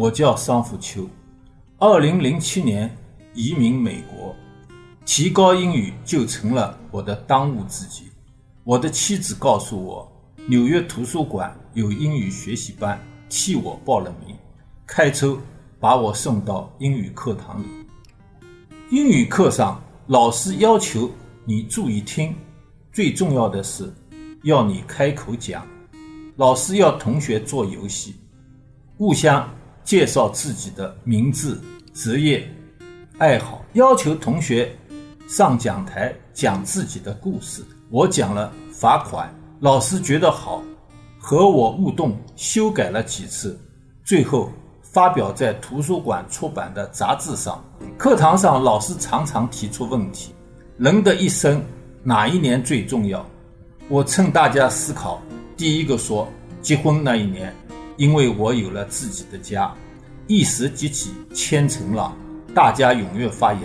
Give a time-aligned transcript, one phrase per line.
[0.00, 1.06] 我叫桑福秋，
[1.76, 2.90] 二零零七年
[3.34, 4.34] 移民美国，
[5.04, 8.04] 提高英语就成了我的当务之急。
[8.64, 10.10] 我的妻子告诉我，
[10.46, 12.98] 纽约图书馆有英语学习班，
[13.28, 14.34] 替我报了名，
[14.86, 15.36] 开车
[15.78, 17.66] 把我送到英语课堂里。
[18.88, 21.10] 英语课上，老师要求
[21.44, 22.34] 你注意听，
[22.90, 23.92] 最重要的是
[24.44, 25.62] 要你开口讲。
[26.36, 28.14] 老师要同学做游戏，
[28.96, 29.46] 互相
[29.90, 31.60] 介绍自己的名字、
[31.92, 32.48] 职业、
[33.18, 34.70] 爱好，要求同学
[35.26, 37.60] 上讲台讲自己的故事。
[37.90, 40.62] 我讲了罚款，老师觉得好，
[41.18, 43.58] 和我互动，修改了几次，
[44.04, 47.60] 最后发表在图书馆出版的杂志上。
[47.98, 50.32] 课堂上，老师常常提出问题：
[50.78, 51.60] 人的一生
[52.04, 53.26] 哪一年最重要？
[53.88, 55.20] 我趁大家思考。
[55.56, 56.28] 第一个说，
[56.62, 57.52] 结婚那一年，
[57.96, 59.72] 因为我有了自己的家，
[60.26, 62.16] 一时激起千层浪，
[62.54, 63.62] 大家踊跃发言。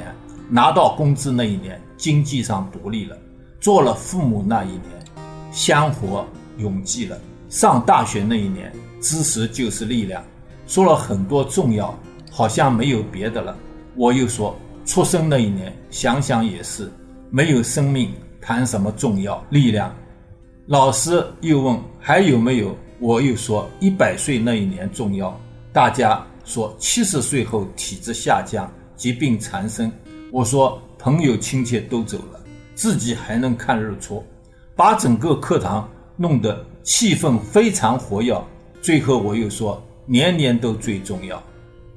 [0.48, 3.16] 拿到工资那一年，经济上独立了；
[3.60, 4.82] 做了父母那一年，
[5.52, 6.24] 香火
[6.58, 7.18] 永继了；
[7.50, 10.24] 上大学那一年，知识就是力量。
[10.68, 11.98] 说了很多重要，
[12.32, 13.58] 好像没有别的了。
[13.96, 16.92] 我又说，出生那一年，想想也是，
[17.32, 19.92] 没有生命，谈什么重要力量？
[20.68, 22.78] 老师又问还有没有？
[23.06, 25.40] 我又说一百岁那一年重要。
[25.72, 29.92] 大家说七十岁后体质下降，疾病缠身。
[30.32, 32.42] 我说朋友亲戚都走了，
[32.74, 34.24] 自己还能看日出，
[34.76, 38.36] 把整个课堂弄得气氛非常活跃。
[38.82, 41.40] 最后我又说年年都最重要，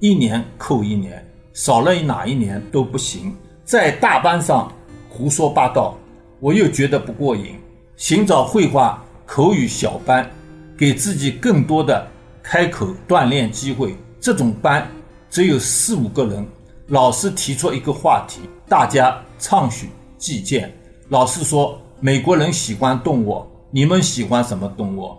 [0.01, 3.35] 一年扣一年，少了哪一年都不行。
[3.65, 4.71] 在大班上
[5.09, 5.97] 胡说八道，
[6.39, 7.55] 我又觉得不过瘾。
[7.97, 10.31] 寻找绘画口语小班，
[10.79, 12.07] 给自己更多的
[12.43, 13.97] 开口锻炼机会。
[14.21, 14.89] 这种班
[15.29, 16.47] 只有四五个人，
[16.87, 20.73] 老师提出一个话题，大家畅许计见。
[21.09, 25.17] 老师说：“美国人喜欢动物，你们喜欢什么动物？”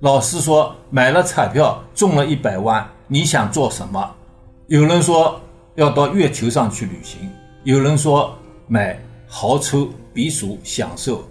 [0.00, 4.14] 老师说：“买了彩票中了一百万，你想做什么？”
[4.68, 5.40] 有人说
[5.74, 7.30] 要到月球上去旅行，
[7.64, 8.36] 有人说
[8.66, 11.22] 买豪车别墅享受。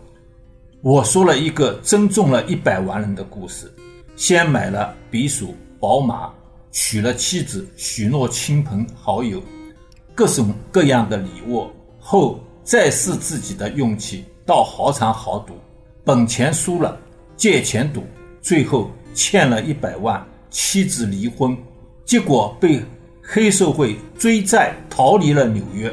[0.86, 3.74] 我说了一个真中了一百万人的故事：
[4.16, 6.32] 先买了别墅、宝马，
[6.72, 9.42] 娶了妻子，许诺亲朋好友
[10.14, 11.68] 各种各样的礼物，
[12.00, 15.56] 后再试自己的运气，到豪场豪赌，
[16.04, 16.96] 本钱输了，
[17.36, 18.04] 借钱赌，
[18.40, 21.58] 最后欠了一百万，妻子离婚，
[22.06, 22.80] 结果被
[23.24, 25.92] 黑社会追债，逃离了纽约。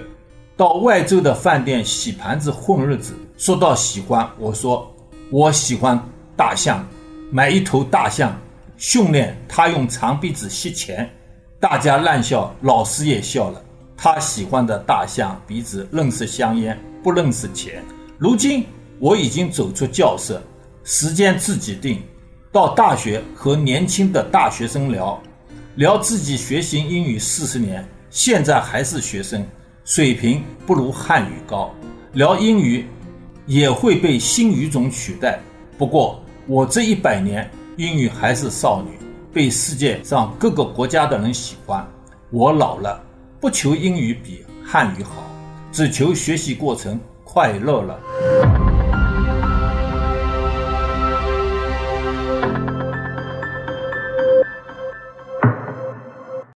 [0.54, 3.14] 到外州的饭店洗盘子混日子。
[3.42, 4.88] 说到喜欢，我说
[5.28, 6.00] 我喜欢
[6.36, 6.86] 大象，
[7.28, 8.40] 买一头大象，
[8.76, 11.10] 训练他用长鼻子吸钱，
[11.58, 13.60] 大家烂笑，老师也笑了。
[13.96, 17.82] 他喜欢的大象鼻子认识香烟，不认识钱。
[18.16, 18.64] 如今
[19.00, 20.40] 我已经走出教室，
[20.84, 22.00] 时间自己定。
[22.52, 25.20] 到大学和年轻的大学生聊，
[25.74, 29.44] 聊自己学习英语四十年，现在还是学生。
[29.84, 31.74] 水平不如汉语高，
[32.12, 32.86] 聊英语
[33.46, 35.38] 也会被新语种取代。
[35.76, 38.98] 不过我这一百年英语还是少女，
[39.32, 41.86] 被世界上各个国家的人喜欢。
[42.30, 43.02] 我老了，
[43.40, 45.24] 不求英语比汉语好，
[45.70, 47.98] 只求学习过程快乐了。